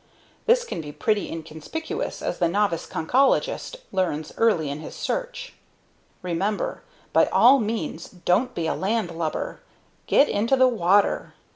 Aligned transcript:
This 0.47 0.63
can 0.65 0.81
be 0.81 0.91
pretty 0.91 1.31
inconspicuous, 1.31 2.23
as 2.23 2.39
the 2.39 2.47
novice 2.47 2.87
conchologist 2.87 3.75
learns 3.91 4.33
early 4.35 4.67
in 4.71 4.79
his 4.79 4.95
search. 4.95 5.53
REMEMBER 6.23 6.81
by 7.13 7.27
all 7.27 7.59
means, 7.59 8.09
don't 8.09 8.55
be 8.55 8.65
a 8.65 8.73
landlubber. 8.73 9.59
Get 10.07 10.27
into 10.27 10.55
the 10.55 10.67
water. 10.67 11.35